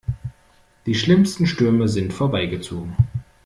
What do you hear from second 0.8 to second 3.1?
Die schlimmsten Stürme sind vorbeigezogen.